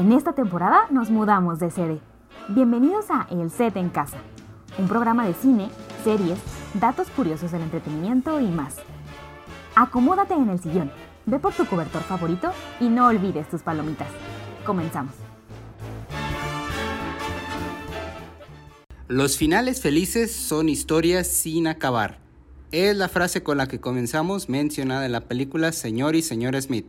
[0.00, 2.00] En esta temporada nos mudamos de sede.
[2.48, 4.16] Bienvenidos a El Set en Casa,
[4.78, 5.68] un programa de cine,
[6.02, 6.38] series,
[6.72, 8.76] datos curiosos del entretenimiento y más.
[9.74, 10.90] Acomódate en el sillón,
[11.26, 12.50] ve por tu cobertor favorito
[12.80, 14.08] y no olvides tus palomitas.
[14.64, 15.12] Comenzamos.
[19.06, 22.20] Los finales felices son historias sin acabar.
[22.72, 26.86] Es la frase con la que comenzamos mencionada en la película Señor y Señora Smith.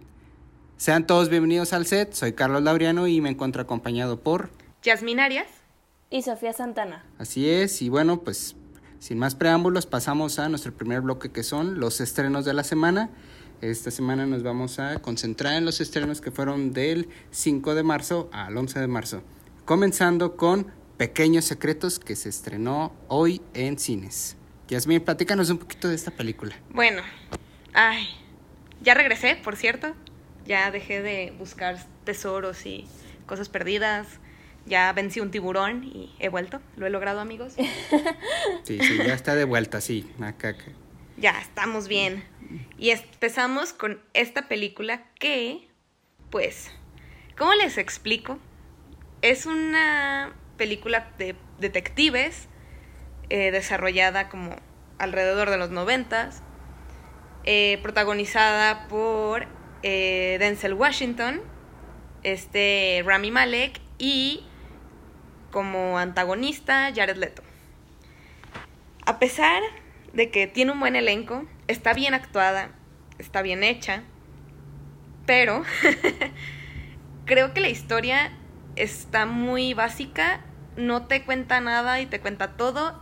[0.81, 4.49] Sean todos bienvenidos al set, soy Carlos Laureano y me encuentro acompañado por...
[4.81, 5.45] Yasmin Arias.
[6.10, 7.05] Y Sofía Santana.
[7.20, 8.55] Así es, y bueno, pues
[8.98, 13.12] sin más preámbulos pasamos a nuestro primer bloque que son los estrenos de la semana.
[13.62, 18.32] Esta semana nos vamos a concentrar en los estrenos que fueron del 5 de marzo
[18.34, 19.21] al 11 de marzo.
[19.66, 20.66] Comenzando con
[20.98, 24.35] Pequeños Secretos que se estrenó hoy en cines.
[24.68, 26.55] Yasmin, platícanos un poquito de esta película.
[26.71, 27.04] Bueno,
[27.71, 28.07] ay,
[28.82, 29.93] ya regresé, por cierto.
[30.52, 32.85] Ya dejé de buscar tesoros y
[33.26, 34.05] cosas perdidas.
[34.66, 36.60] Ya vencí un tiburón y he vuelto.
[36.76, 37.55] Lo he logrado, amigos.
[38.66, 40.12] Sí, sí, ya está de vuelta, sí.
[40.22, 40.66] Acá, acá.
[41.16, 42.26] Ya, estamos bien.
[42.77, 45.70] Y empezamos con esta película que,
[46.29, 46.70] pues,
[47.38, 48.38] ¿cómo les explico?
[49.22, 52.49] Es una película de detectives
[53.29, 54.57] eh, desarrollada como
[54.99, 56.44] alrededor de los noventas,
[57.46, 59.48] eh, protagonizada por
[59.84, 61.41] eh, Denzel Washington,
[62.24, 64.44] este Rami Malek y
[65.51, 67.44] como antagonista Jared Leto.
[69.06, 69.62] A pesar
[70.13, 72.69] de que tiene un buen elenco, está bien actuada,
[73.17, 74.03] está bien hecha,
[75.25, 75.63] pero
[77.25, 78.31] creo que la historia
[78.75, 80.41] está muy básica,
[80.77, 83.01] no te cuenta nada y te cuenta todo.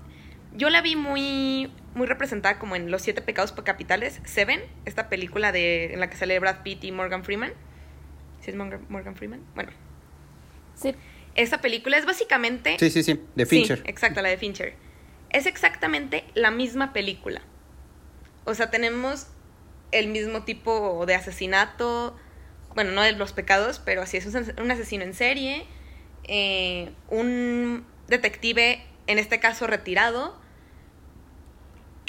[0.54, 5.52] Yo la vi muy muy representada como en Los Siete Pecados Capitales, Seven, esta película
[5.52, 7.52] de, en la que sale Brad Pitt y Morgan Freeman.
[8.42, 9.42] ¿Sí es Morgan, Morgan Freeman?
[9.56, 9.72] Bueno.
[10.76, 10.96] Sí.
[11.36, 12.78] Esa película es básicamente...
[12.80, 13.80] Sí, sí, sí, de Fincher.
[13.80, 14.74] Sí, exacto, la de Fincher.
[15.30, 17.42] Es exactamente la misma película.
[18.46, 19.28] O sea, tenemos
[19.92, 22.16] el mismo tipo de asesinato,
[22.76, 25.66] bueno, no de los pecados, pero así es un asesino en serie,
[26.24, 30.40] eh, un detective, en este caso retirado,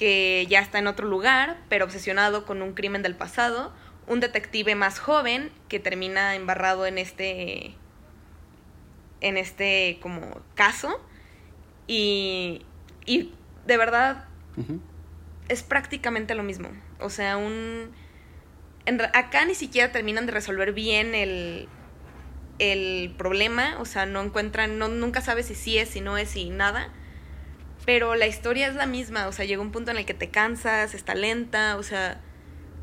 [0.00, 3.71] que ya está en otro lugar, pero obsesionado con un crimen del pasado,
[4.06, 7.75] un detective más joven que termina embarrado en este
[9.21, 11.06] en este como caso.
[11.87, 12.62] Y,
[13.05, 13.34] y
[13.66, 14.25] de verdad
[15.50, 16.71] es prácticamente lo mismo.
[16.99, 17.91] O sea, un
[18.87, 21.69] en, acá ni siquiera terminan de resolver bien el
[22.59, 26.31] el problema, o sea, no encuentran, no, nunca sabes si sí es, si no es,
[26.31, 26.91] si nada
[27.91, 30.31] pero la historia es la misma, o sea, llega un punto en el que te
[30.31, 32.21] cansas, está lenta, o sea,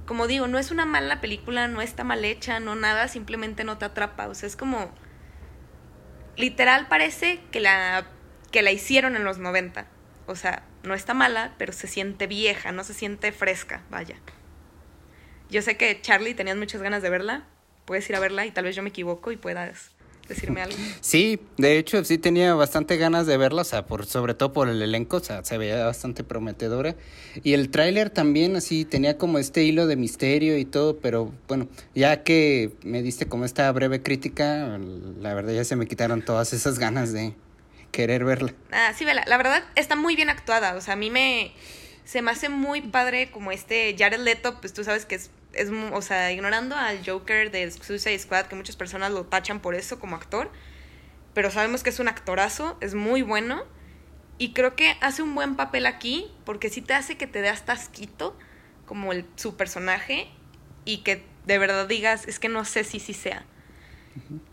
[0.05, 3.77] como digo, no es una mala película, no está mal hecha, no nada, simplemente no
[3.77, 4.93] te atrapa, o sea, es como
[6.35, 8.05] literal parece que la
[8.51, 9.87] que la hicieron en los 90.
[10.25, 14.17] O sea, no está mala, pero se siente vieja, no se siente fresca, vaya.
[15.49, 17.47] Yo sé que Charlie tenías muchas ganas de verla,
[17.85, 19.95] puedes ir a verla y tal vez yo me equivoco y puedas
[20.27, 20.77] decirme algo.
[21.01, 24.69] Sí, de hecho sí tenía bastante ganas de verla, o sea, por, sobre todo por
[24.69, 26.95] el elenco, o sea, se veía bastante prometedora.
[27.43, 31.67] Y el tráiler también así tenía como este hilo de misterio y todo, pero bueno,
[31.95, 34.77] ya que me diste como esta breve crítica,
[35.19, 37.33] la verdad ya se me quitaron todas esas ganas de
[37.91, 38.53] querer verla.
[38.71, 41.53] Ah, sí, vela, la verdad está muy bien actuada, o sea, a mí me...
[42.07, 45.69] Se me hace muy padre como este Jared Leto, pues tú sabes que es es,
[45.69, 49.99] o sea, ignorando al Joker de Suicide Squad, que muchas personas lo tachan por eso
[49.99, 50.51] como actor,
[51.33, 53.65] pero sabemos que es un actorazo, es muy bueno,
[54.37, 57.49] y creo que hace un buen papel aquí, porque sí te hace que te dé
[57.49, 58.37] hasta asquito,
[58.85, 60.29] como el, su personaje,
[60.85, 63.45] y que de verdad digas, es que no sé si sí sea.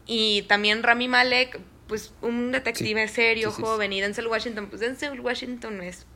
[0.06, 5.83] Y también Rami Malek, pues un detective serio, joven, y Denzel Washington, pues Denzel Washington
[5.83, 6.06] es,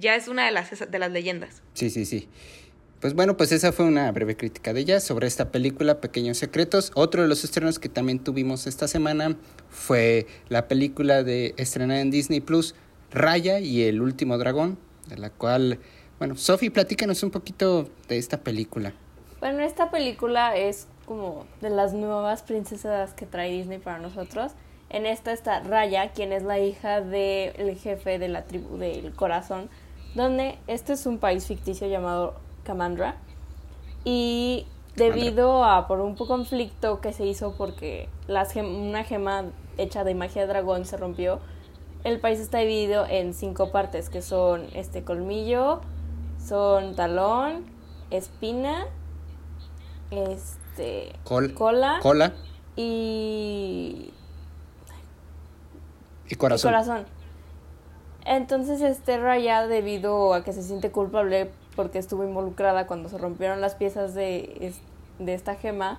[0.00, 1.62] ya es una de las, de las leyendas.
[1.74, 2.28] Sí, sí, sí.
[3.00, 6.92] Pues bueno, pues esa fue una breve crítica de ella sobre esta película Pequeños Secretos.
[6.94, 9.36] Otro de los estrenos que también tuvimos esta semana
[9.70, 12.74] fue la película de estrenada en Disney Plus,
[13.10, 15.78] Raya y el último dragón, de la cual,
[16.18, 18.92] bueno, Sofi, platícanos un poquito de esta película.
[19.40, 24.52] Bueno, esta película es como de las nuevas princesas que trae Disney para nosotros.
[24.90, 29.70] En esta está Raya, quien es la hija del jefe de la tribu del corazón,
[30.14, 32.34] donde este es un país ficticio llamado
[32.64, 33.16] Kamandra.
[34.04, 34.66] Y
[34.96, 39.44] debido a por un conflicto que se hizo porque las una gema
[39.78, 41.40] hecha de magia de dragón se rompió,
[42.04, 45.80] el país está dividido en cinco partes, que son este colmillo,
[46.42, 47.66] son talón,
[48.10, 48.86] espina,
[50.10, 52.32] este cola, cola
[52.74, 54.12] y
[56.28, 56.70] y corazón.
[56.70, 57.19] corazón.
[58.30, 63.60] Entonces, este Raya, debido a que se siente culpable porque estuvo involucrada cuando se rompieron
[63.60, 64.72] las piezas de,
[65.18, 65.98] de esta gema,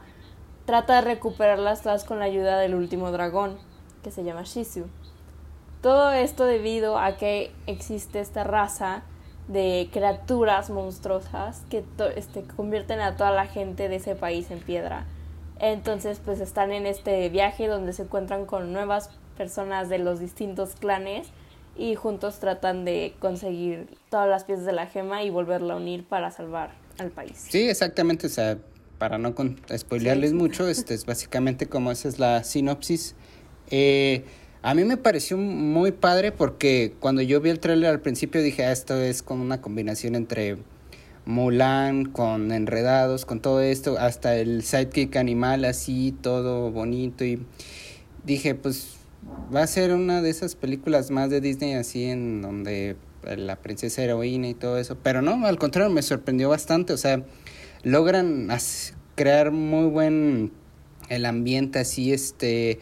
[0.66, 3.58] trata de recuperarlas todas con la ayuda del último dragón,
[4.02, 4.86] que se llama Shizu.
[5.82, 9.04] Todo esto debido a que existe esta raza
[9.50, 11.84] de criaturas monstruosas que
[12.16, 15.06] este, convierten a toda la gente de ese país en piedra.
[15.60, 20.76] Entonces, pues están en este viaje donde se encuentran con nuevas personas de los distintos
[20.76, 21.30] clanes
[21.78, 26.04] y juntos tratan de conseguir todas las piezas de la gema y volverla a unir
[26.04, 27.48] para salvar al país.
[27.50, 28.58] Sí, exactamente, o sea,
[28.98, 29.34] para no
[29.76, 33.16] spoilearles mucho, este es básicamente como esa es la sinopsis.
[33.70, 34.26] Eh,
[34.62, 38.64] a mí me pareció muy padre porque cuando yo vi el tráiler al principio dije,
[38.64, 40.58] ah, esto es como una combinación entre
[41.26, 47.42] Mulan con Enredados, con todo esto, hasta el sidekick animal así, todo bonito y
[48.24, 49.01] dije, pues
[49.54, 54.04] va a ser una de esas películas más de Disney así en donde la princesa
[54.04, 57.24] heroína y todo eso, pero no, al contrario, me sorprendió bastante, o sea,
[57.84, 58.50] logran
[59.16, 60.52] crear muy buen
[61.10, 62.80] el ambiente así, este,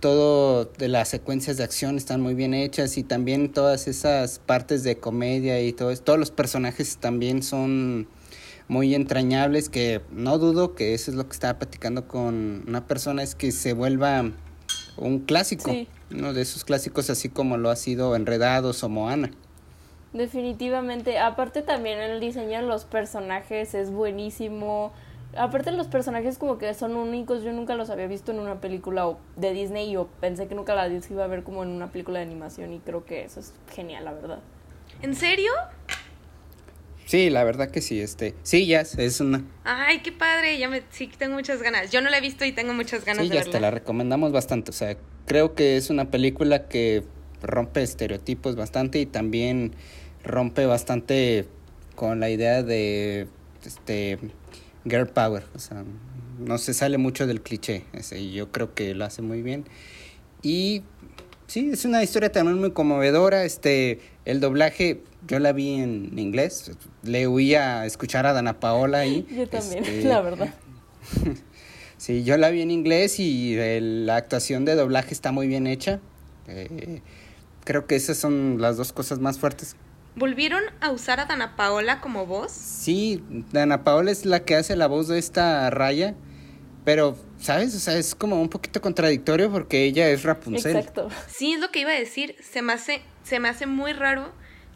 [0.00, 4.82] todo de las secuencias de acción están muy bien hechas y también todas esas partes
[4.82, 8.08] de comedia y todo todos los personajes también son
[8.66, 13.22] muy entrañables que no dudo que eso es lo que estaba platicando con una persona
[13.22, 14.32] es que se vuelva
[14.96, 15.72] un clásico,
[16.10, 19.30] uno de esos clásicos así como lo ha sido Enredados o Moana.
[20.12, 24.92] Definitivamente, aparte también el diseño de los personajes es buenísimo.
[25.34, 29.16] Aparte los personajes como que son únicos, yo nunca los había visto en una película
[29.36, 32.18] de Disney y yo pensé que nunca las iba a ver como en una película
[32.18, 34.40] de animación y creo que eso es genial, la verdad.
[35.00, 35.50] ¿En serio?
[37.12, 39.44] Sí, la verdad que sí, este, sí, ya es una.
[39.64, 41.90] Ay, qué padre, ya me, sí tengo muchas ganas.
[41.90, 44.32] Yo no la he visto y tengo muchas ganas sí, de ya te la recomendamos
[44.32, 47.04] bastante, o sea, creo que es una película que
[47.42, 49.74] rompe estereotipos bastante y también
[50.24, 51.46] rompe bastante
[51.96, 53.28] con la idea de
[53.62, 54.18] este
[54.86, 55.84] girl power, o sea,
[56.38, 59.66] no se sale mucho del cliché, ese, y yo creo que lo hace muy bien.
[60.40, 60.82] Y
[61.46, 66.72] sí, es una historia también muy conmovedora, este el doblaje yo la vi en inglés,
[67.02, 69.26] le oía a escuchar a Dana Paola ahí.
[69.30, 70.54] Yo también, este, la verdad.
[71.96, 76.00] sí, yo la vi en inglés y la actuación de doblaje está muy bien hecha.
[76.48, 77.02] Eh,
[77.64, 79.76] creo que esas son las dos cosas más fuertes.
[80.14, 82.52] ¿Volvieron a usar a Dana Paola como voz?
[82.52, 83.22] Sí,
[83.52, 86.14] Dana Paola es la que hace la voz de esta raya,
[86.84, 87.74] pero, ¿sabes?
[87.74, 90.76] O sea, es como un poquito contradictorio porque ella es Rapunzel.
[90.76, 91.08] Exacto.
[91.28, 92.36] Sí, es lo que iba a decir.
[92.42, 94.32] Se me hace, se me hace muy raro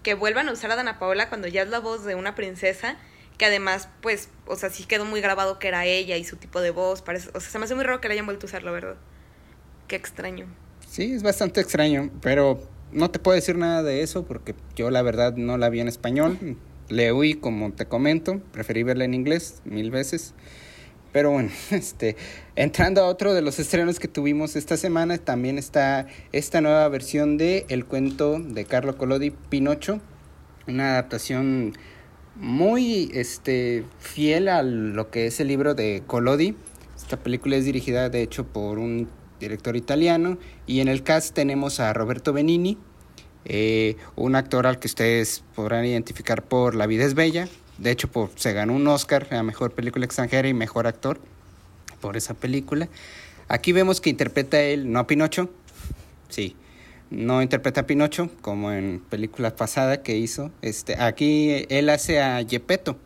[0.07, 2.97] que vuelvan a usar a Dana Paola cuando ya es la voz de una princesa,
[3.39, 6.61] que además, pues, o sea, sí quedó muy grabado que era ella y su tipo
[6.61, 8.49] de voz, parece, o sea, se me hace muy raro que la hayan vuelto a
[8.49, 8.95] usar, la verdad.
[9.89, 10.47] Qué extraño.
[10.89, 15.03] Sí, es bastante extraño, pero no te puedo decir nada de eso porque yo la
[15.03, 16.57] verdad no la vi en español.
[16.89, 20.35] Le oí, como te comento, preferí verla en inglés mil veces.
[21.17, 22.15] Pero bueno, este,
[22.57, 27.39] entrando a otro de los estrenos que tuvimos esta semana, también está esta nueva versión
[27.39, 29.99] de El cuento de Carlo Collodi, Pinocho,
[30.69, 31.73] una adaptación
[32.35, 36.55] muy este, fiel a lo que es el libro de Collodi.
[36.95, 39.09] Esta película es dirigida de hecho por un
[39.41, 40.37] director italiano.
[40.67, 42.77] Y en el cast tenemos a Roberto Benini,
[43.47, 48.09] eh, un actor al que ustedes podrán identificar por La vida es bella, de hecho,
[48.37, 51.21] se ganó un Oscar a Mejor Película Extranjera y Mejor Actor
[52.01, 52.89] por esa película.
[53.49, 55.51] Aquí vemos que interpreta él, no a Pinocho,
[56.29, 56.57] sí,
[57.11, 60.51] no interpreta a Pinocho como en película pasada que hizo.
[60.63, 62.97] Este, aquí él hace a Gepetto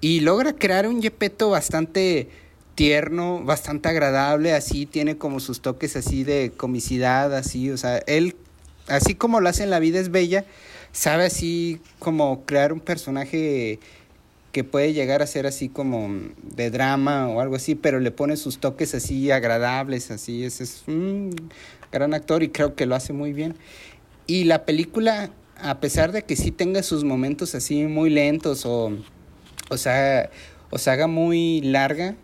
[0.00, 2.28] y logra crear un Gepetto bastante
[2.74, 8.36] tierno, bastante agradable, así tiene como sus toques así de comicidad, así, o sea, él,
[8.86, 10.44] así como lo hace en La vida es bella,
[10.98, 13.78] sabe así como crear un personaje
[14.50, 16.08] que puede llegar a ser así como
[16.42, 20.82] de drama o algo así, pero le pone sus toques así agradables, así, es, es
[20.88, 21.30] un
[21.92, 23.54] gran actor y creo que lo hace muy bien.
[24.26, 28.90] Y la película, a pesar de que sí tenga sus momentos así muy lentos o,
[29.70, 30.30] o sea,
[30.70, 32.16] o se haga muy larga,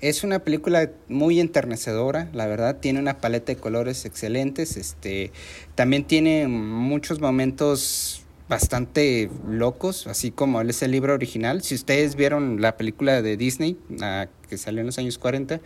[0.00, 5.32] Es una película muy enternecedora, la verdad, tiene una paleta de colores excelentes, este,
[5.74, 11.62] también tiene muchos momentos bastante locos, así como él es el libro original.
[11.62, 15.60] Si ustedes vieron la película de Disney, la que salió en los años 40,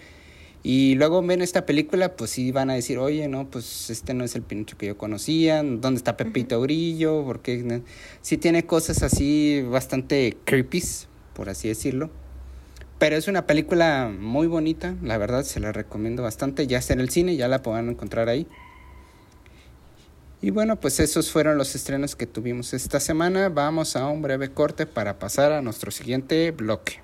[0.62, 4.25] y luego ven esta película, pues sí van a decir, oye, no, pues este no
[4.25, 7.23] es el Pinocho que yo conocía, ¿dónde está Pepito Grillo?
[7.25, 7.83] Porque
[8.23, 10.83] sí tiene cosas así bastante creepy,
[11.35, 12.22] por así decirlo.
[13.02, 16.68] Pero es una película muy bonita, la verdad, se la recomiendo bastante.
[16.68, 18.47] Ya está en el cine, ya la pueden encontrar ahí.
[20.40, 23.49] Y bueno, pues esos fueron los estrenos que tuvimos esta semana.
[23.49, 27.00] Vamos a un breve corte para pasar a nuestro siguiente bloque.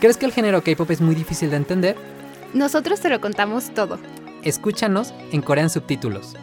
[0.00, 1.96] ¿Crees que el género K-pop es muy difícil de entender?
[2.54, 3.98] Nosotros te lo contamos todo.
[4.44, 6.36] Escúchanos en Corean Subtítulos.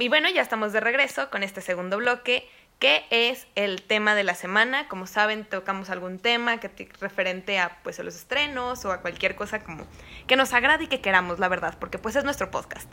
[0.00, 2.48] Y bueno, ya estamos de regreso con este segundo bloque
[2.82, 4.88] ¿Qué es el tema de la semana?
[4.88, 6.68] Como saben, tocamos algún tema que
[7.00, 9.86] referente a pues a los estrenos o a cualquier cosa como
[10.26, 12.90] que nos agrade y que queramos, la verdad, porque pues es nuestro podcast.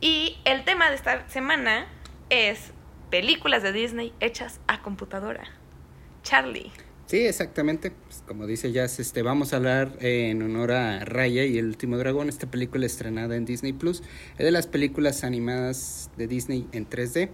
[0.00, 1.88] Y el tema de esta semana
[2.30, 2.70] es
[3.10, 5.42] películas de Disney hechas a computadora.
[6.22, 6.70] Charlie.
[7.06, 7.90] Sí, exactamente.
[7.90, 11.98] Pues, como dice Jazz, este, vamos a hablar en honor a Raya y el último
[11.98, 14.04] dragón, esta película estrenada en Disney Plus.
[14.38, 17.30] Es de las películas animadas de Disney en 3D.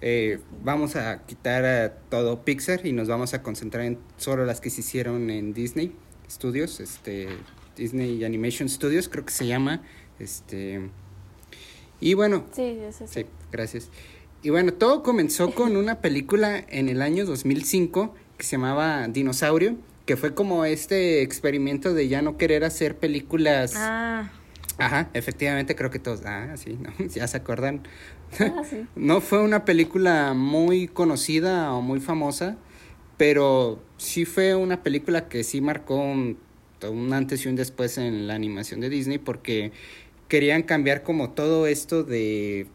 [0.00, 4.60] Eh, vamos a quitar a todo Pixar y nos vamos a concentrar en solo las
[4.60, 5.92] que se hicieron en Disney
[6.30, 7.28] Studios, este,
[7.76, 9.82] Disney Animation Studios, creo que se llama.
[10.18, 10.88] Este,
[12.00, 12.44] y bueno.
[12.52, 13.90] Sí, sí, gracias.
[14.42, 19.76] Y bueno, todo comenzó con una película en el año 2005 que se llamaba Dinosaurio,
[20.06, 23.74] que fue como este experimento de ya no querer hacer películas.
[23.76, 24.30] Ah.
[24.78, 27.06] Ajá, efectivamente creo que todos, ah, sí, ¿no?
[27.06, 27.82] ya se acuerdan.
[28.40, 28.62] Ah,
[28.96, 32.56] no fue una película muy conocida o muy famosa,
[33.16, 36.38] pero sí fue una película que sí marcó un,
[37.12, 39.72] antes y un después en la animación de Disney porque
[40.28, 42.66] querían cambiar como todo esto de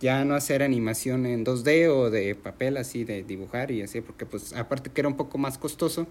[0.00, 4.26] ya no hacer animación en 2D o de papel así de dibujar y así porque
[4.26, 6.06] pues aparte que era un poco más costoso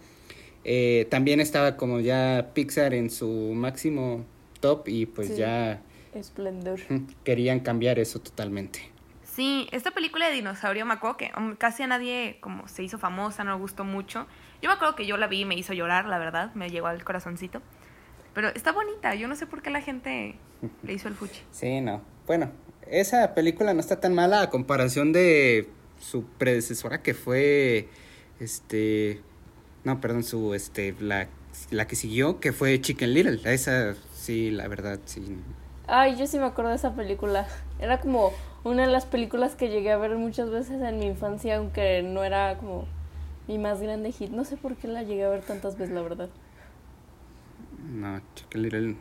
[0.65, 4.25] eh, también estaba como ya Pixar en su máximo
[4.59, 5.81] top y pues ya...
[6.19, 6.79] Esplendor.
[7.23, 8.91] Querían cambiar eso totalmente.
[9.23, 13.43] Sí, esta película de dinosaurio me acuerdo que casi a nadie como se hizo famosa,
[13.43, 14.25] no me gustó mucho.
[14.61, 16.87] Yo me acuerdo que yo la vi y me hizo llorar, la verdad, me llegó
[16.87, 17.61] al corazoncito.
[18.33, 20.35] Pero está bonita, yo no sé por qué la gente
[20.83, 21.41] le hizo el fuchi.
[21.51, 22.01] Sí, no.
[22.25, 22.51] Bueno,
[22.87, 25.69] esa película no está tan mala a comparación de
[25.99, 27.89] su predecesora que fue
[28.39, 29.21] este
[29.83, 31.27] no, perdón, su este la,
[31.69, 33.53] la que siguió que fue Chicken Little.
[33.53, 33.95] Esa
[34.27, 35.21] Sí, la verdad, sí.
[35.87, 37.47] Ay, yo sí me acuerdo de esa película.
[37.79, 38.33] Era como
[38.65, 42.25] una de las películas que llegué a ver muchas veces en mi infancia, aunque no
[42.25, 42.85] era como
[43.47, 44.31] mi más grande hit.
[44.31, 46.29] No sé por qué la llegué a ver tantas veces, la verdad.
[47.89, 48.95] No, Chicken Little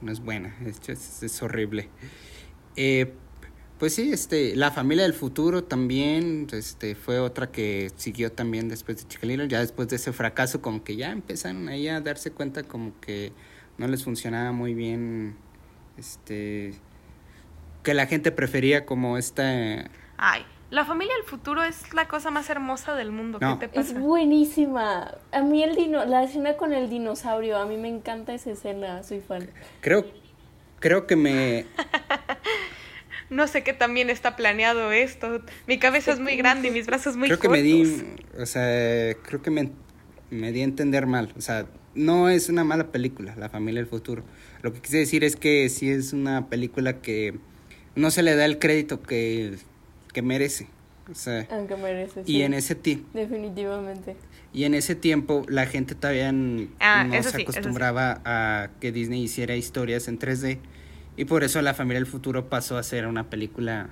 [0.00, 1.90] no es buena, es, es, horrible.
[2.74, 3.12] Eh,
[3.78, 8.98] pues sí, este, La Familia del Futuro también, este, fue otra que siguió también después
[8.98, 12.30] de Chicken Little, ya después de ese fracaso como que ya empezaron ahí a darse
[12.30, 13.32] cuenta como que
[13.76, 15.36] no les funcionaba muy bien,
[16.00, 16.74] este,
[17.84, 19.44] que la gente prefería como esta...
[20.16, 23.38] Ay, la familia del futuro es la cosa más hermosa del mundo.
[23.38, 23.92] ¿Qué te pasa?
[23.92, 25.14] Es buenísima.
[25.30, 29.02] A mí el dino, la escena con el dinosaurio, a mí me encanta esa escena,
[29.02, 29.48] soy fan.
[29.80, 30.06] Creo,
[30.78, 31.66] creo que me...
[33.30, 35.42] no sé qué también está planeado esto.
[35.66, 38.46] Mi cabeza es muy grande y mis brazos muy creo Creo que me di, o
[38.46, 39.70] sea, creo que me,
[40.30, 41.32] me di a entender mal.
[41.36, 44.22] O sea, no es una mala película, La familia del futuro.
[44.62, 47.38] Lo que quise decir es que sí es una película que
[47.94, 49.58] no se le da el crédito que,
[50.22, 50.68] merece.
[51.10, 53.08] O sea, Aunque merece, Y en ese tiempo.
[53.14, 54.16] Definitivamente.
[54.52, 56.32] Y en ese tiempo la gente todavía
[56.80, 60.58] ah, no se acostumbraba a que Disney hiciera historias en 3D.
[61.16, 63.90] Y por eso La familia del futuro pasó a ser una película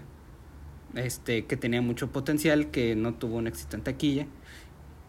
[0.94, 4.26] este, que tenía mucho potencial, que no tuvo un éxito en taquilla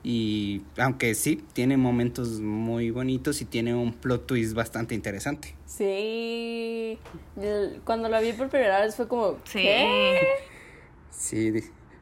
[0.04, 5.56] y aunque sí, tiene momentos muy bonitos y tiene un plot twist bastante interesante.
[5.66, 6.98] Sí.
[7.84, 9.38] Cuando la vi por primera vez fue como.
[9.44, 9.68] Sí.
[11.12, 11.54] Sí,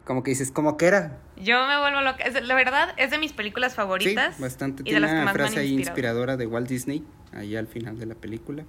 [0.06, 1.18] como que dices, ¿cómo que era?
[1.38, 2.30] Yo me vuelvo loca.
[2.42, 4.36] La verdad, es de mis películas favoritas.
[4.36, 4.84] Sí, bastante.
[4.84, 8.64] tiene una frase ahí inspiradora de Walt Disney, ahí al final de la película.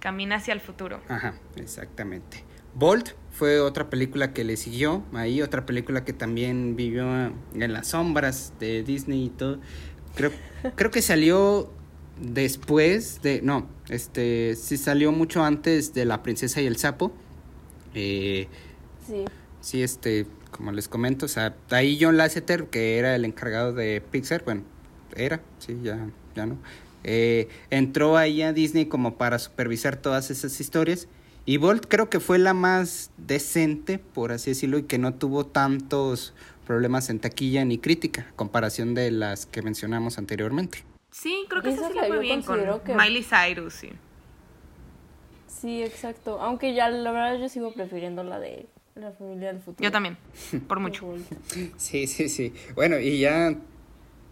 [0.00, 1.00] Camina hacia el futuro.
[1.08, 2.44] Ajá, exactamente.
[2.74, 7.06] Bolt fue otra película que le siguió, ahí otra película que también vivió
[7.54, 9.58] en las sombras de Disney y todo.
[10.14, 10.30] Creo,
[10.76, 11.72] creo que salió
[12.20, 17.12] después de, no, este, sí salió mucho antes de La Princesa y el Sapo.
[17.94, 18.48] Eh,
[19.06, 19.24] sí.
[19.60, 24.02] Sí, este, como les comento, o sea, ahí John Lasseter, que era el encargado de
[24.10, 24.62] Pixar, bueno,
[25.16, 26.58] era, sí, ya, ya no.
[27.02, 31.08] eh, entró ahí a Disney como para supervisar todas esas historias.
[31.46, 35.44] Y Bolt creo que fue la más decente, por así decirlo, y que no tuvo
[35.44, 36.32] tantos
[36.66, 40.78] problemas en taquilla ni crítica, a comparación de las que mencionamos anteriormente.
[41.10, 43.90] Sí, creo que Esa esa sí la fue bien con que- Miley Cyrus, sí.
[45.46, 46.40] Sí, exacto.
[46.40, 49.82] Aunque ya la verdad yo sigo prefiriendo la de la familia del futuro.
[49.84, 50.16] Yo también,
[50.66, 51.06] por mucho.
[51.76, 52.54] Sí, sí, sí.
[52.74, 53.54] Bueno, y ya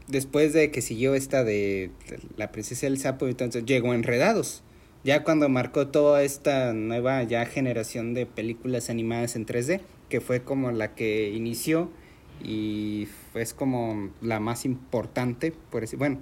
[0.09, 1.90] después de que siguió esta de
[2.37, 4.62] la princesa del sapo, entonces llegó Enredados.
[5.04, 10.42] Ya cuando marcó toda esta nueva ya generación de películas animadas en 3D, que fue
[10.42, 11.90] como la que inició
[12.42, 16.18] y es como la más importante, por decir, bueno,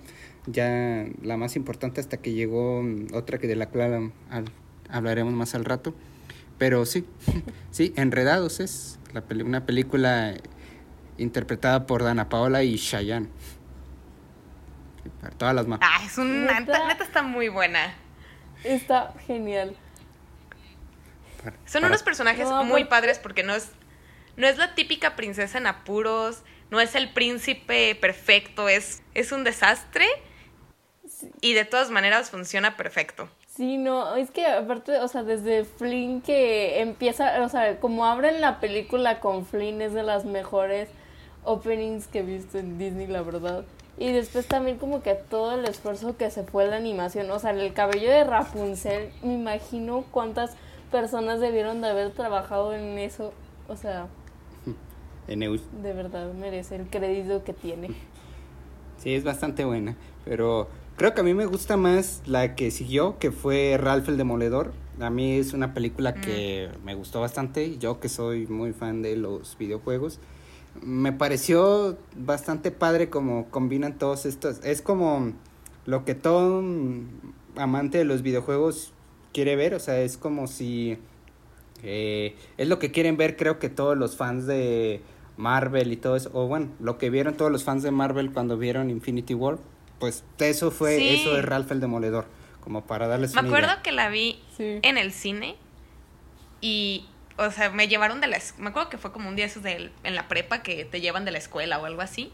[0.46, 4.44] ya la más importante hasta que llegó mm, otra que de la cual al-
[4.88, 5.94] hablaremos más al rato.
[6.58, 7.04] Pero sí,
[7.70, 10.34] sí, Enredados es la peli- una película
[11.18, 13.28] interpretada por Dana Paola y Chayanne.
[15.20, 15.80] Para todas las más.
[15.82, 16.42] Ah, es un...
[16.46, 16.60] ¿Neta?
[16.60, 17.94] Neta, neta está muy buena.
[18.64, 19.74] Está genial.
[21.66, 23.70] Son para- unos personajes No, muy padres porque no es,
[24.36, 29.44] no es la típica princesa en apuros, no es el príncipe perfecto, es, es un
[29.44, 30.06] desastre
[31.40, 33.28] y de todas maneras funciona perfecto.
[33.46, 38.40] Sí, no, es que aparte, o sea, desde Flynn que empieza, o sea, como abren
[38.40, 40.88] la película con Flynn es de las mejores
[41.44, 43.64] openings que he visto en Disney, la verdad.
[44.00, 47.38] Y después también como que todo el esfuerzo que se fue en la animación, o
[47.38, 50.56] sea, el cabello de Rapunzel, me imagino cuántas
[50.90, 53.32] personas debieron de haber trabajado en eso,
[53.68, 54.08] o sea,
[55.28, 57.90] En de verdad merece el crédito que tiene.
[58.98, 59.96] Sí, es bastante buena.
[60.24, 64.16] Pero creo que a mí me gusta más la que siguió, que fue Ralph el
[64.16, 64.72] Demoledor.
[64.98, 67.78] A mí es una película que me gustó bastante.
[67.78, 70.18] Yo que soy muy fan de los videojuegos.
[70.82, 74.64] Me pareció bastante padre como combinan todos estos.
[74.64, 75.32] Es como
[75.86, 76.62] lo que todo
[77.56, 78.92] amante de los videojuegos
[79.32, 79.74] quiere ver.
[79.74, 80.98] O sea, es como si...
[81.82, 85.00] eh, es lo que quieren ver creo que todos los fans de
[85.36, 86.30] Marvel y todo eso.
[86.32, 89.58] O bueno, lo que vieron todos los fans de Marvel cuando vieron Infinity War.
[89.98, 91.08] Pues eso fue, Sí.
[91.20, 92.26] eso es Ralph el Demoledor.
[92.62, 93.82] Como para darles Me una acuerdo idea.
[93.82, 94.78] que la vi Sí.
[94.82, 95.56] en el cine
[96.60, 97.06] y,
[97.40, 98.38] o sea, me llevaron de la...
[98.58, 101.24] Me acuerdo que fue como un día esos del- en la prepa que te llevan
[101.24, 102.32] de la escuela o algo así.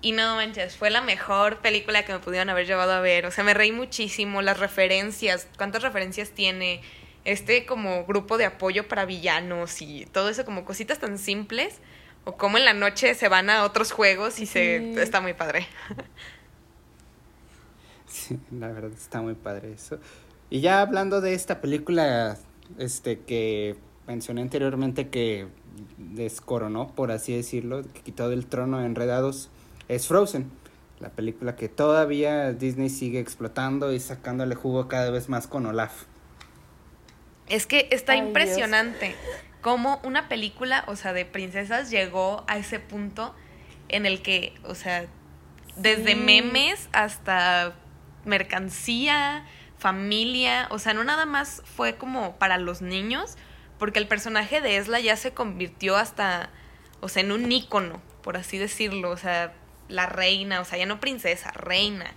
[0.00, 3.26] Y no manches, fue la mejor película que me pudieron haber llevado a ver.
[3.26, 6.82] O sea, me reí muchísimo, las referencias, cuántas referencias tiene,
[7.24, 11.80] este como grupo de apoyo para villanos y todo eso, como cositas tan simples.
[12.24, 15.00] O como en la noche se van a otros juegos y se Sí.
[15.00, 15.66] está muy padre.
[18.06, 19.98] Sí, la verdad está muy padre eso.
[20.50, 22.38] Y ya hablando de esta película,
[22.78, 23.76] este que
[24.08, 25.46] mencioné anteriormente que
[25.98, 29.50] descoronó, por así decirlo, que quitó del trono a enredados,
[29.88, 30.50] es Frozen.
[30.98, 36.04] La película que todavía Disney sigue explotando y sacándole jugo cada vez más con Olaf.
[37.48, 38.28] Es que está Ay, Dios.
[38.28, 39.14] impresionante
[39.60, 43.34] cómo una película, o sea, de princesas llegó a ese punto
[43.88, 45.06] en el que, o sea,
[45.76, 46.20] desde Sí.
[46.20, 47.74] memes hasta
[48.24, 49.46] mercancía,
[49.78, 53.36] familia, o sea, no nada más fue como para los niños,
[53.78, 56.50] porque el personaje de Esla ya se convirtió hasta,
[57.00, 59.52] o sea, en un ícono, por así decirlo, o sea,
[59.88, 62.12] la reina, o sea, ya no princesa, reina.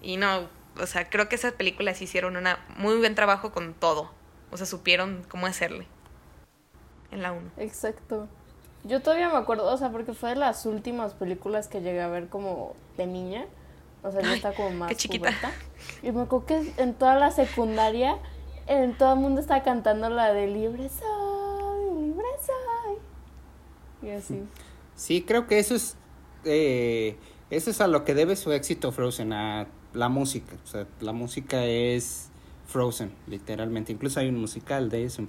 [0.00, 0.48] Y no,
[0.80, 4.10] o sea, creo que esas películas hicieron un muy buen trabajo con todo.
[4.50, 5.86] O sea, supieron cómo hacerle.
[7.10, 7.50] En la 1.
[7.58, 8.28] Exacto.
[8.84, 12.08] Yo todavía me acuerdo, o sea, porque fue de las últimas películas que llegué a
[12.08, 13.46] ver como de niña.
[14.02, 15.32] O sea, ya está como más qué chiquita.
[16.02, 18.18] Y me acuerdo que en toda la secundaria,
[18.66, 24.08] en todo el mundo estaba cantando la de Libre soy, libre soy.
[24.08, 24.42] Y así.
[24.94, 25.96] Sí, creo que eso es
[26.44, 27.16] eh,
[27.50, 30.56] eso es a lo que debe su éxito Frozen, a la música.
[30.64, 32.30] O sea, la música es
[32.66, 33.92] Frozen, literalmente.
[33.92, 35.24] Incluso hay un musical de eso.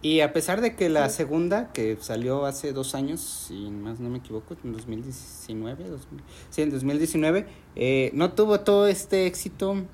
[0.00, 4.08] Y a pesar de que la segunda, que salió hace dos años, si más no
[4.08, 7.46] me equivoco, en 2019, 2000, sí, en 2019,
[7.76, 9.84] eh, no tuvo todo este éxito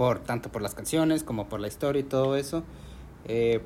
[0.00, 2.64] por tanto por las canciones como por la historia y todo eso.
[3.26, 3.60] Eh,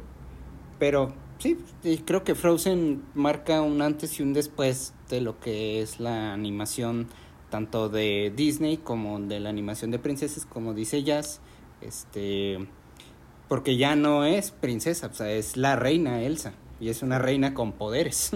[0.80, 1.56] pero sí,
[2.04, 7.06] creo que Frozen marca un antes y un después de lo que es la animación
[7.50, 11.40] tanto de Disney como de la animación de princesas, como dice Jazz,
[11.80, 12.58] este
[13.46, 17.54] porque ya no es princesa, o sea, es la reina Elsa y es una reina
[17.54, 18.32] con poderes.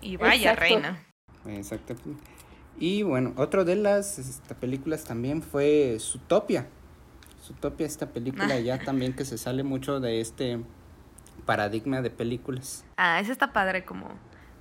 [0.00, 0.60] Y vaya Exacto.
[0.60, 1.02] reina.
[1.48, 1.94] Exacto.
[2.78, 6.66] Y bueno, otro de las esta, películas también fue Zootopia.
[7.42, 8.58] Zootopia, esta película Ah.
[8.60, 10.60] ya también que se sale mucho de este
[11.46, 12.84] paradigma de películas.
[12.96, 14.08] Ah, ese está padre como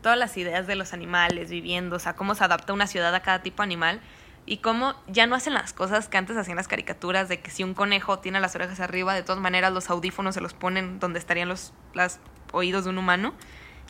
[0.02, 3.22] todas las ideas de los animales viviendo, o sea, cómo se adapta una ciudad a
[3.22, 4.02] cada tipo de animal.
[4.46, 7.64] y cómo ya no hacen las cosas que antes hacían las caricaturas de que si
[7.64, 11.18] un conejo tiene las orejas arriba, de todas maneras los audífonos se los ponen donde
[11.18, 12.20] estarían los las
[12.52, 13.34] oídos de un humano,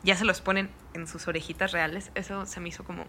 [0.04, 2.12] ya se los ponen en sus orejitas reales.
[2.14, 3.02] Eso se me hizo como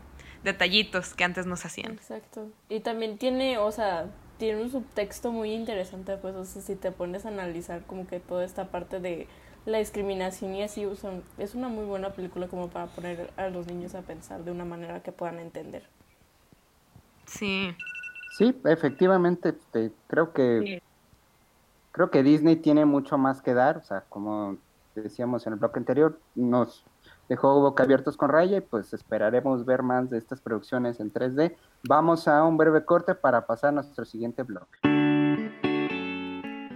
[0.44, 1.94] detallitos que antes no se hacían.
[1.94, 2.50] Exacto.
[2.70, 6.92] Y también tiene, o sea, tiene un subtexto muy interesante, pues, o sea, si te
[6.92, 9.28] pones a analizar como que toda esta parte de
[9.66, 13.68] la discriminación y así, usan, es una muy buena película como para poner a los
[13.68, 15.84] niños a pensar de una manera que puedan entender.
[17.26, 17.76] Sí.
[18.38, 20.82] Sí, efectivamente, este, creo que
[21.96, 24.58] creo que Disney tiene mucho más que dar, o sea, como
[24.96, 26.84] decíamos en el bloque anterior, nos
[27.30, 31.56] dejó boca abiertos con Raya y pues esperaremos ver más de estas producciones en 3D.
[31.88, 34.80] Vamos a un breve corte para pasar a nuestro siguiente bloque.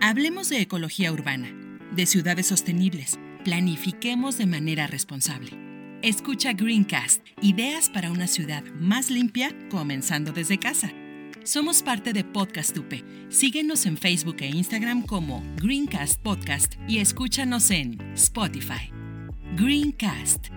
[0.02, 1.50] Hablemos de ecología urbana,
[1.92, 3.20] de ciudades sostenibles.
[3.44, 5.52] Planifiquemos de manera responsable.
[6.02, 10.90] Escucha Greencast, ideas para una ciudad más limpia, comenzando desde casa.
[11.44, 12.94] Somos parte de Podcast UP.
[13.30, 18.99] Síguenos en Facebook e Instagram como Greencast Podcast y escúchanos en Spotify.
[19.60, 20.48] Greencast.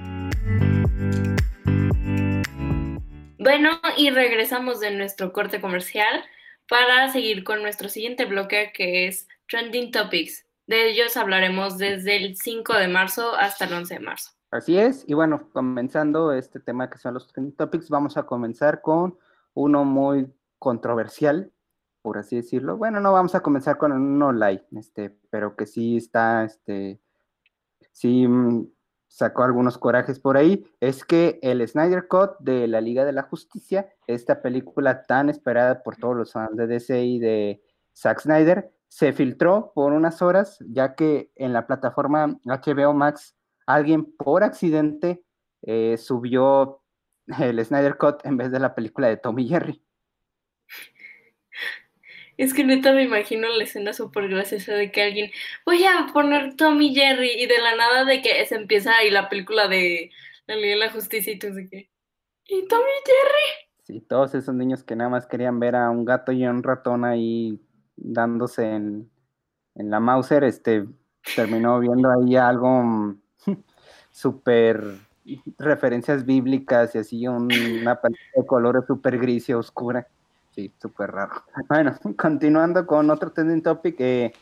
[3.38, 6.22] Bueno, y regresamos de nuestro corte comercial
[6.68, 10.46] para seguir con nuestro siguiente bloque que es Trending Topics.
[10.68, 14.30] De ellos hablaremos desde el 5 de marzo hasta el 11 de marzo.
[14.52, 18.82] Así es, y bueno, comenzando este tema que son los trending topics, vamos a comenzar
[18.82, 19.18] con
[19.54, 21.50] uno muy controversial,
[22.02, 22.76] por así decirlo.
[22.76, 27.00] Bueno, no vamos a comenzar con uno light, este, pero que sí está, este,
[27.90, 28.66] sí mm,
[29.12, 33.22] sacó algunos corajes por ahí, es que el Snyder Cut de la Liga de la
[33.22, 37.62] Justicia, esta película tan esperada por todos los fans de DC y de
[37.94, 44.16] Zack Snyder, se filtró por unas horas, ya que en la plataforma HBO Max alguien
[44.16, 45.22] por accidente
[45.60, 46.80] eh, subió
[47.38, 49.84] el Snyder Cut en vez de la película de Tommy Jerry.
[52.42, 55.30] Es que neta me imagino la escena súper graciosa de que alguien,
[55.64, 59.28] voy a poner Tommy Jerry y de la nada de que se empieza ahí la
[59.28, 60.10] película de
[60.48, 61.90] la Liga de la Justicia y tú de que,
[62.46, 63.68] ¿y Tommy Jerry?
[63.84, 66.64] Sí, todos esos niños que nada más querían ver a un gato y a un
[66.64, 67.60] ratón ahí
[67.94, 69.08] dándose en,
[69.76, 70.88] en la Mauser, este,
[71.36, 73.14] terminó viendo ahí algo
[74.10, 74.82] súper
[75.58, 80.08] referencias bíblicas y así una paleta de colores súper gris y oscura.
[80.54, 81.32] Sí, súper raro.
[81.68, 84.32] Bueno, continuando con otro trending topic, eh,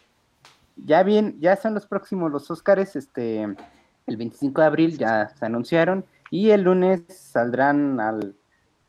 [0.77, 5.47] ya bien, ya son los próximos los Oscars, este, el 25 de abril ya se
[5.47, 8.35] anunciaron y el lunes saldrán al,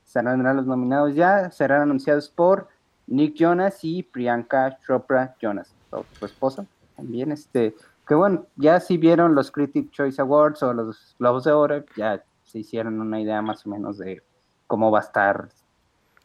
[0.04, 2.70] saldrán los nominados ya, serán anunciados por
[3.08, 5.74] Nick Jonas y Priyanka Chopra Jonas,
[6.18, 7.76] su esposa, también este,
[8.08, 12.24] que bueno, ya si vieron los Critic Choice Awards o los Globos de Oro, ya
[12.46, 14.24] se hicieron una idea más o menos de
[14.68, 15.50] cómo va a estar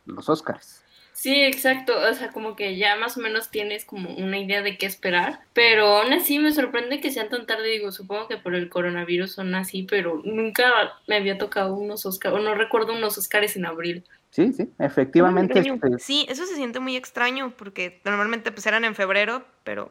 [0.04, 0.85] los Oscars.
[1.16, 4.76] Sí, exacto, o sea, como que ya más o menos tienes como una idea de
[4.76, 8.54] qué esperar, pero aún así me sorprende que sean tan tarde, digo, supongo que por
[8.54, 10.70] el coronavirus son así, pero nunca
[11.06, 14.04] me había tocado unos Oscars, o no recuerdo unos Oscars en abril.
[14.28, 15.58] Sí, sí, efectivamente.
[15.58, 19.90] Este sí, eso se siente muy extraño, porque normalmente pues eran en febrero, pero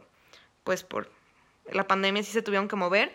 [0.64, 1.10] pues por
[1.72, 3.12] la pandemia sí se tuvieron que mover.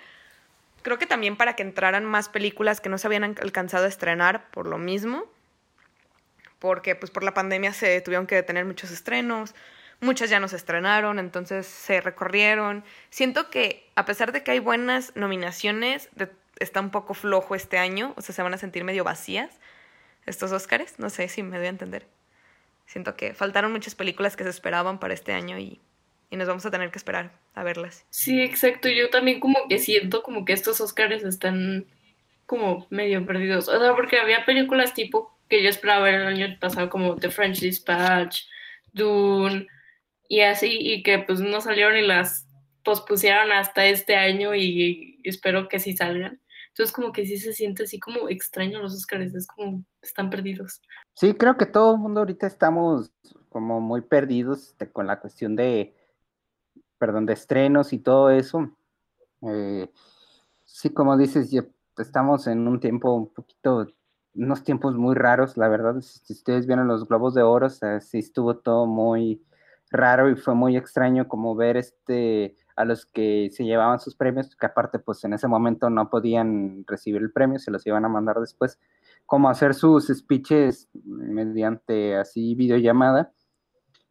[0.83, 4.51] Creo que también para que entraran más películas que no se habían alcanzado a estrenar
[4.51, 5.27] por lo mismo,
[6.61, 9.55] porque pues por la pandemia se tuvieron que detener muchos estrenos,
[10.01, 12.85] muchas ya no se estrenaron, entonces se recorrieron.
[13.11, 16.09] Siento que a pesar de que hay buenas nominaciones,
[16.61, 19.59] está un poco flojo este año, o sea, se van a sentir medio vacías
[20.27, 22.07] estos Óscares, no sé si me doy a entender.
[22.87, 25.81] Siento que faltaron muchas películas que se esperaban para este año y
[26.31, 28.07] y nos vamos a tener que esperar a verlas.
[28.11, 28.89] Sí, exacto.
[28.89, 31.87] Yo también como que siento como que estos Oscars están
[32.47, 33.69] como medio perdidos.
[33.69, 37.31] O sea, porque había películas tipo que yo esperaba ver el año pasado como The
[37.31, 38.45] French Dispatch,
[38.93, 39.67] Dune
[40.29, 42.49] y así, y que pues no salieron y las
[42.85, 46.41] pospusieron hasta este año y, espero que sí salgan.
[46.69, 50.81] Entonces como que sí se siente así como extraño los Oscars, es como están perdidos.
[51.15, 53.13] Sí, creo que todo el mundo ahorita estamos
[53.49, 55.95] como muy perdidos este, con la cuestión de
[56.97, 58.71] perdón, de estrenos y todo eso.
[59.43, 59.91] Eh,
[60.65, 61.51] sí, como dices,
[61.99, 63.89] estamos en un tiempo un poquito,
[64.35, 66.01] unos tiempos muy raros, la verdad.
[66.01, 69.43] Si ustedes vieron los Globos de Oro, o sea, sí estuvo todo muy
[69.91, 74.57] raro y fue muy extraño como ver este a los que se llevaban sus premios,
[74.57, 78.09] que aparte pues en ese momento no podían recibir el premio, se los iban a
[78.09, 78.79] mandar después,
[79.27, 83.33] como hacer sus speeches mediante así videollamada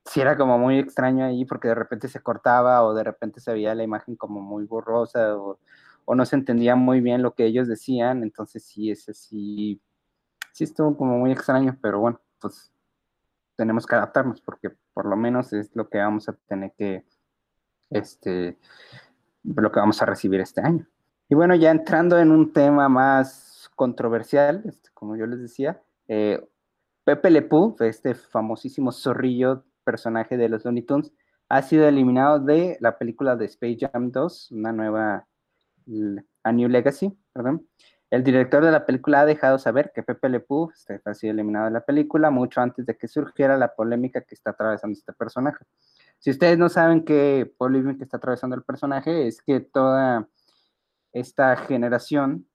[0.09, 3.53] sí era como muy extraño ahí porque de repente se cortaba o de repente se
[3.53, 5.59] veía la imagen como muy borrosa o,
[6.15, 9.79] no se entendía muy bien lo que ellos decían, entonces sí, ese sí,
[10.53, 12.71] sí estuvo como muy extraño, pero bueno, pues
[13.55, 17.05] tenemos que adaptarnos porque por lo menos es lo que vamos a tener que,
[17.89, 18.57] este,
[19.43, 20.87] lo que vamos a recibir este año.
[21.27, 26.43] Y bueno, ya entrando en un tema más controversial, este, como yo les decía, eh,
[27.03, 31.11] Pepe Le Pew, este famosísimo zorrillo personaje de los Looney Tunes,
[31.49, 35.27] ha sido eliminado de la película de Space Jam 2, una nueva,
[36.43, 37.67] A New Legacy, perdón.
[38.09, 41.31] El director de la película ha dejado saber que Pepe Le Pew este, ha sido
[41.31, 45.13] eliminado de la película mucho antes de que surgiera la polémica que está atravesando este
[45.13, 45.63] personaje.
[46.17, 50.27] Si ustedes no saben qué polémica está atravesando el personaje, es que toda
[51.13, 52.47] esta generación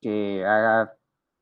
[0.00, 0.44] que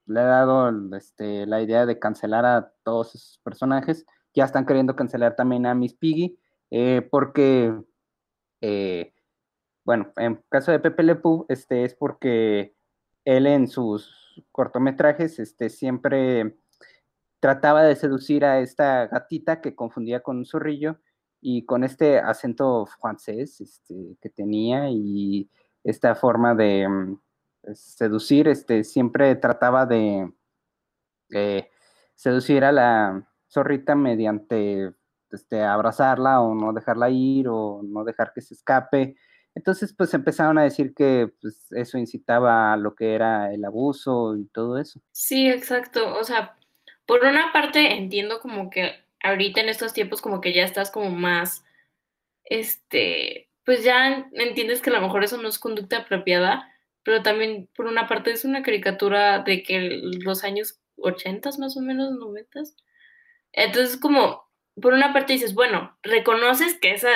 [0.07, 4.95] le ha dado este, la idea de cancelar a todos esos personajes, ya están queriendo
[4.95, 6.39] cancelar también a Miss Piggy,
[6.71, 7.75] eh, porque,
[8.61, 9.15] eh,
[9.85, 12.75] bueno, en caso de Pepe Le Pew, este, es porque
[13.25, 16.57] él en sus cortometrajes este, siempre
[17.41, 20.99] trataba de seducir a esta gatita que confundía con un zorrillo
[21.41, 25.51] y con este acento francés este, que tenía y
[25.83, 27.21] esta forma de mm,
[27.75, 30.33] seducir, este, siempre trataba de
[32.15, 34.95] seducir a la zorrita mediante
[35.31, 39.17] este, abrazarla o no dejarla ir o no dejar que se escape.
[39.55, 44.37] Entonces, pues empezaron a decir que pues, eso incitaba a lo que era el abuso
[44.37, 45.01] y todo eso.
[45.13, 46.17] Sí, exacto.
[46.19, 46.57] O sea,
[47.07, 51.11] por una parte entiendo como que ahorita en estos tiempos como que ya estás como
[51.11, 51.65] más,
[52.45, 56.69] este, pues ya entiendes que a lo mejor eso no es conducta apropiada,
[57.03, 61.81] pero también por una parte es una caricatura de que los años 80 más o
[61.81, 62.63] menos, 90.
[63.53, 67.11] Entonces como, por una parte dices, bueno, reconoces que esa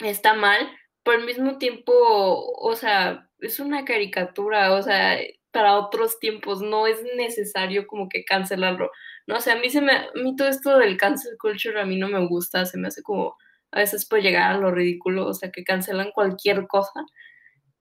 [0.00, 0.68] está mal,
[1.04, 5.18] por el mismo tiempo, o sea, es una caricatura, o sea,
[5.52, 8.90] para otros tiempos no es necesario como que cancelarlo.
[9.26, 11.86] No o sea, a mí se me, a mí todo esto del cancel culture a
[11.86, 13.36] mí no me gusta, se me hace como,
[13.70, 17.04] a veces puede llegar a lo ridículo, o sea, que cancelan cualquier cosa.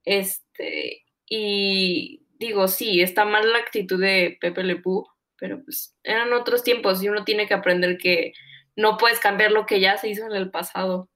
[0.05, 5.05] Este, y digo, sí, está mal la actitud de Pepe Le Pew,
[5.37, 8.33] pero pues eran otros tiempos y uno tiene que aprender que
[8.75, 11.09] no puedes cambiar lo que ya se hizo en el pasado.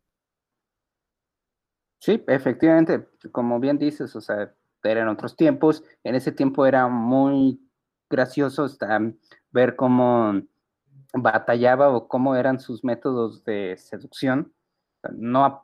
[1.99, 5.83] Sí, efectivamente, como bien dices, o sea, eran otros tiempos.
[6.03, 7.59] En ese tiempo era muy
[8.09, 8.99] gracioso hasta
[9.51, 10.41] ver cómo
[11.13, 14.53] batallaba o cómo eran sus métodos de seducción.
[15.11, 15.61] No,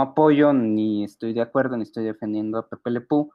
[0.00, 3.30] apoyo ni estoy de acuerdo ni estoy defendiendo a Pepe Le Pew,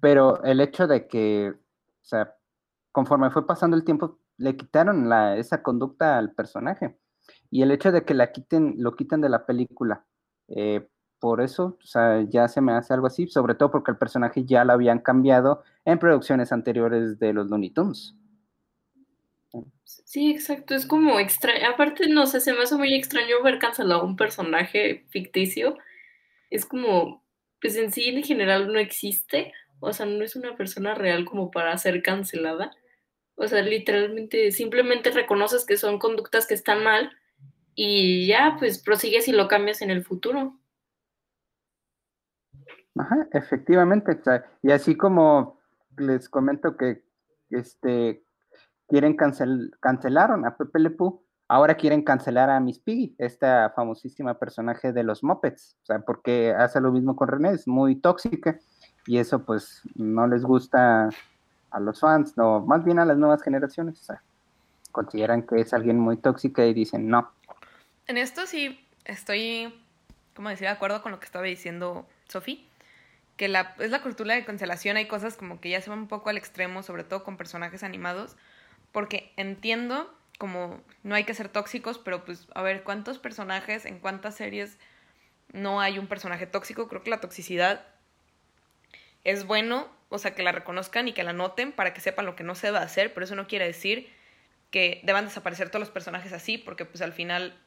[0.00, 2.34] pero el hecho de que, o sea,
[2.92, 6.98] conforme fue pasando el tiempo, le quitaron esa conducta al personaje.
[7.50, 10.04] Y el hecho de que la quiten, lo quiten de la película,
[10.48, 10.88] eh,
[11.22, 14.44] por eso, o sea, ya se me hace algo así, sobre todo porque el personaje
[14.44, 18.16] ya lo habían cambiado en producciones anteriores de los Looney Tunes.
[19.84, 24.02] Sí, exacto, es como extraño, aparte, no sé, se me hace muy extraño ver cancelado
[24.02, 25.78] un personaje ficticio,
[26.50, 27.24] es como,
[27.60, 31.52] pues en sí en general no existe, o sea, no es una persona real como
[31.52, 32.72] para ser cancelada,
[33.36, 37.12] o sea, literalmente, simplemente reconoces que son conductas que están mal
[37.76, 40.58] y ya, pues prosigues y lo cambias en el futuro.
[42.96, 44.20] Ajá, efectivamente.
[44.62, 45.58] Y así como
[45.96, 47.04] les comento que
[47.50, 48.22] este
[48.88, 54.38] quieren cancel, cancelaron a Pepe Le Pew, ahora quieren cancelar a Miss Piggy, esta famosísima
[54.38, 58.58] personaje de los Muppets, o sea, porque hace lo mismo con René, es muy tóxica
[59.06, 61.08] y eso pues no les gusta
[61.70, 64.22] a los fans, no, más bien a las nuevas generaciones, o sea,
[64.92, 67.30] consideran que es alguien muy tóxica y dicen no.
[68.06, 69.74] En esto sí estoy,
[70.34, 72.58] como decir, de acuerdo con lo que estaba diciendo Sofía
[73.42, 73.46] que
[73.80, 76.36] es la cultura de cancelación, hay cosas como que ya se van un poco al
[76.36, 78.36] extremo, sobre todo con personajes animados,
[78.92, 83.98] porque entiendo como no hay que ser tóxicos, pero pues a ver, ¿cuántos personajes en
[83.98, 84.78] cuántas series
[85.52, 86.86] no hay un personaje tóxico?
[86.86, 87.84] Creo que la toxicidad
[89.24, 92.36] es bueno, o sea, que la reconozcan y que la noten para que sepan lo
[92.36, 94.08] que no se debe hacer, pero eso no quiere decir
[94.70, 97.58] que deban desaparecer todos los personajes así, porque pues al final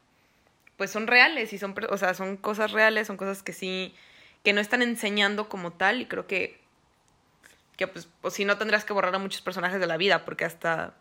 [0.78, 3.94] pues son reales y son, o sea, son cosas reales, son cosas que sí
[4.46, 6.62] que no están enseñando como tal y creo que,
[7.76, 10.46] que pues, pues si no tendrás que borrar a muchos personajes de la vida porque
[10.46, 10.94] hasta,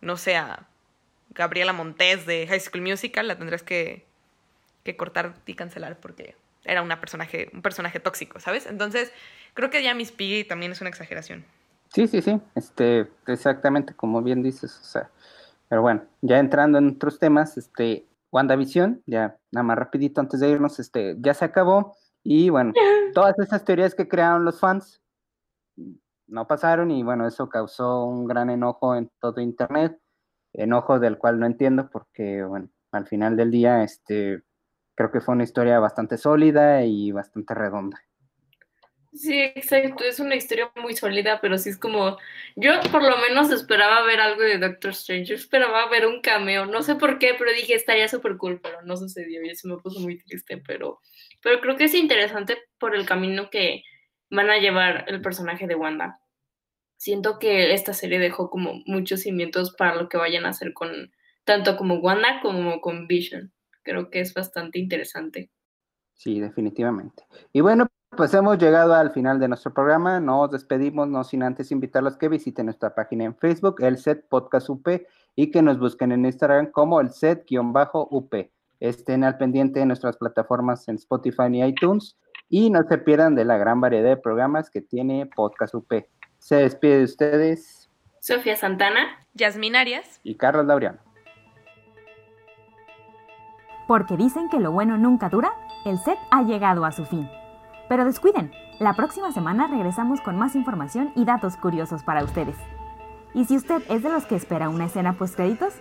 [0.00, 0.68] no sé, a
[1.30, 4.06] Gabriela Montes de High School Musical la tendrás que,
[4.84, 8.66] que cortar y cancelar porque era una personaje, un personaje tóxico, ¿sabes?
[8.66, 9.12] Entonces,
[9.54, 11.44] creo que ya Miss Piggy también es una exageración.
[11.92, 15.10] Sí, sí, sí, este, exactamente como bien dices, o sea,
[15.68, 20.48] pero bueno, ya entrando en otros temas, este, WandaVision, ya nada más rapidito antes de
[20.48, 22.72] irnos, este, ya se acabó, y bueno,
[23.14, 25.02] todas esas teorías que crearon los fans
[26.26, 29.98] no pasaron y bueno, eso causó un gran enojo en todo Internet.
[30.54, 34.42] enojo del cual no entiendo porque, bueno, al final del día, este,
[34.94, 38.02] creo que fue una historia bastante sólida y bastante redonda.
[39.14, 42.16] Sí, exacto, es una historia muy sólida, pero sí es como,
[42.56, 46.64] yo por lo menos esperaba ver algo de Doctor Strange, yo esperaba ver un cameo,
[46.64, 49.76] no sé por qué, pero dije estaría súper cool, pero no sucedió y eso me
[49.76, 51.00] puso muy triste, pero,
[51.42, 53.82] pero creo que es interesante por el camino que
[54.30, 56.20] van a llevar el personaje de Wanda.
[56.96, 61.12] Siento que esta serie dejó como muchos cimientos para lo que vayan a hacer con
[61.44, 63.52] tanto como Wanda como con Vision.
[63.82, 65.50] Creo que es bastante interesante.
[66.14, 67.24] Sí, definitivamente.
[67.52, 70.20] Y bueno, pues hemos llegado al final de nuestro programa.
[70.20, 74.68] Nos despedimos, no sin antes invitarlos que visiten nuestra página en Facebook, el set podcast
[74.68, 74.86] UP,
[75.34, 78.50] y que nos busquen en Instagram como el set-up.
[78.82, 82.18] Estén al pendiente de nuestras plataformas en Spotify y iTunes
[82.48, 85.88] y no se pierdan de la gran variedad de programas que tiene Podcast UP.
[86.38, 90.98] Se despide de ustedes Sofía Santana, Yasmin Arias y Carlos Laureano.
[93.86, 95.52] Porque dicen que lo bueno nunca dura,
[95.84, 97.30] el set ha llegado a su fin.
[97.88, 102.56] Pero descuiden, la próxima semana regresamos con más información y datos curiosos para ustedes.
[103.32, 105.72] Y si usted es de los que espera una escena post créditos,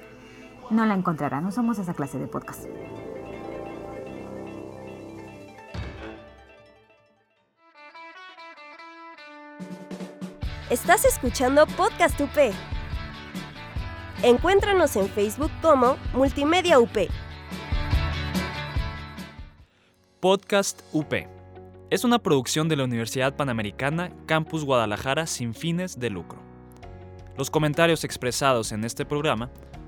[0.72, 2.66] no la encontrará, no somos esa clase de podcast.
[10.70, 12.54] Estás escuchando Podcast UP.
[14.24, 17.10] Encuéntranos en Facebook como Multimedia UP.
[20.22, 21.14] Podcast UP.
[21.90, 26.40] Es una producción de la Universidad Panamericana Campus Guadalajara sin fines de lucro.
[27.38, 29.50] Los comentarios expresados en este programa